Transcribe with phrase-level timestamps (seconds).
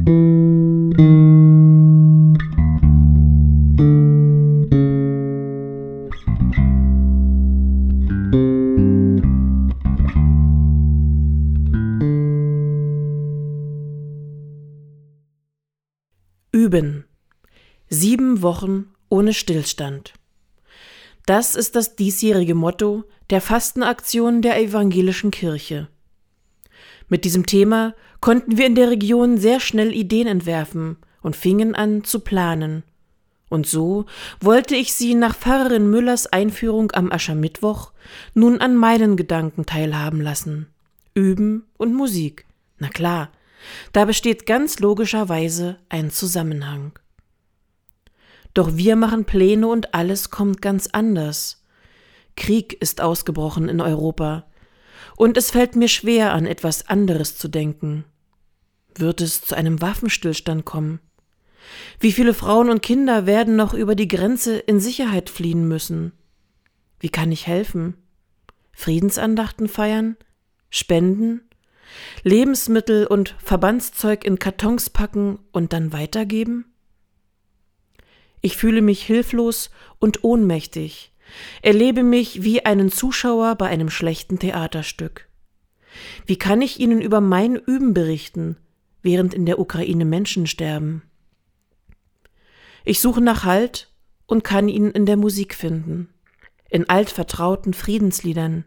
[0.00, 0.14] Üben.
[17.88, 20.14] Sieben Wochen ohne Stillstand.
[21.26, 25.88] Das ist das diesjährige Motto der Fastenaktion der evangelischen Kirche.
[27.10, 32.04] Mit diesem Thema konnten wir in der Region sehr schnell Ideen entwerfen und fingen an
[32.04, 32.84] zu planen.
[33.50, 34.06] Und so
[34.40, 37.92] wollte ich Sie nach Pfarrerin Müllers Einführung am Aschermittwoch
[38.32, 40.68] nun an meinen Gedanken teilhaben lassen.
[41.14, 42.46] Üben und Musik.
[42.78, 43.30] Na klar,
[43.92, 46.92] da besteht ganz logischerweise ein Zusammenhang.
[48.54, 51.64] Doch wir machen Pläne und alles kommt ganz anders.
[52.36, 54.44] Krieg ist ausgebrochen in Europa,
[55.16, 58.04] und es fällt mir schwer, an etwas anderes zu denken.
[58.94, 61.00] Wird es zu einem Waffenstillstand kommen?
[61.98, 66.12] Wie viele Frauen und Kinder werden noch über die Grenze in Sicherheit fliehen müssen?
[66.98, 67.94] Wie kann ich helfen?
[68.72, 70.16] Friedensandachten feiern?
[70.70, 71.42] Spenden?
[72.22, 76.66] Lebensmittel und Verbandszeug in Kartons packen und dann weitergeben?
[78.40, 81.12] Ich fühle mich hilflos und ohnmächtig,
[81.62, 85.28] erlebe mich wie einen Zuschauer bei einem schlechten Theaterstück.
[86.26, 88.56] Wie kann ich Ihnen über mein Üben berichten,
[89.02, 91.02] während in der Ukraine Menschen sterben?
[92.84, 93.92] Ich suche nach Halt
[94.26, 96.08] und kann ihn in der Musik finden,
[96.68, 98.64] in altvertrauten Friedensliedern.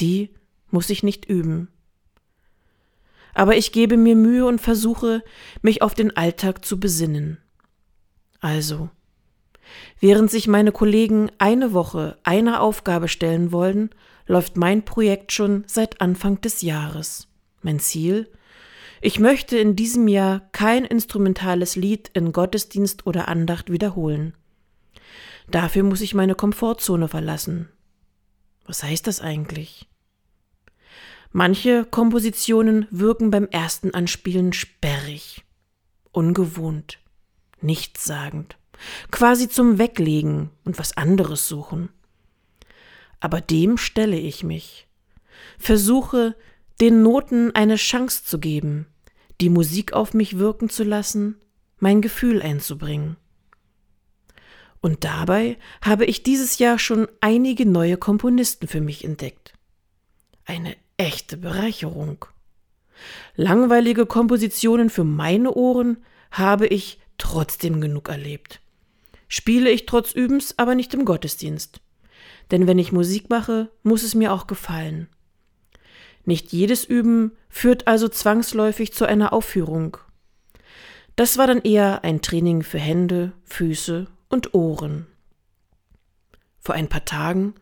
[0.00, 0.30] Die
[0.70, 1.68] muss ich nicht üben
[3.36, 5.22] aber ich gebe mir Mühe und versuche,
[5.60, 7.36] mich auf den Alltag zu besinnen.
[8.40, 8.88] Also,
[10.00, 13.90] während sich meine Kollegen eine Woche einer Aufgabe stellen wollen,
[14.26, 17.28] läuft mein Projekt schon seit Anfang des Jahres.
[17.62, 18.30] Mein Ziel?
[19.00, 24.34] Ich möchte in diesem Jahr kein instrumentales Lied in Gottesdienst oder Andacht wiederholen.
[25.50, 27.68] Dafür muss ich meine Komfortzone verlassen.
[28.64, 29.88] Was heißt das eigentlich?
[31.30, 35.44] Manche Kompositionen wirken beim ersten Anspielen sperrig,
[36.10, 36.98] ungewohnt,
[37.60, 38.56] nichtssagend,
[39.10, 41.88] quasi zum Weglegen und was anderes suchen.
[43.20, 44.88] Aber dem stelle ich mich,
[45.58, 46.36] versuche,
[46.80, 48.86] den Noten eine Chance zu geben,
[49.40, 51.40] die Musik auf mich wirken zu lassen,
[51.78, 53.16] mein Gefühl einzubringen.
[54.80, 59.54] Und dabei habe ich dieses Jahr schon einige neue Komponisten für mich entdeckt.
[60.44, 62.24] Eine echte Bereicherung.
[63.34, 65.98] Langweilige Kompositionen für meine Ohren
[66.30, 68.60] habe ich trotzdem genug erlebt.
[69.28, 71.80] Spiele ich trotz Übens aber nicht im Gottesdienst.
[72.50, 75.08] Denn wenn ich Musik mache, muss es mir auch gefallen.
[76.24, 79.96] Nicht jedes Üben führt also zwangsläufig zu einer Aufführung.
[81.14, 85.06] Das war dann eher ein Training für Hände, Füße und Ohren.
[86.60, 87.54] Vor ein paar Tagen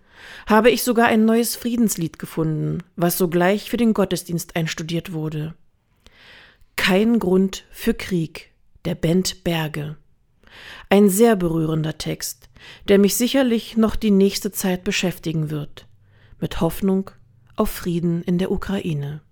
[0.46, 5.54] habe ich sogar ein neues Friedenslied gefunden, was sogleich für den Gottesdienst einstudiert wurde.
[6.76, 8.50] Kein Grund für Krieg,
[8.84, 9.96] der Band Berge.
[10.91, 12.48] Ein sehr berührender Text,
[12.88, 15.87] der mich sicherlich noch die nächste Zeit beschäftigen wird,
[16.41, 17.10] mit Hoffnung
[17.56, 19.22] auf Frieden in der Ukraine.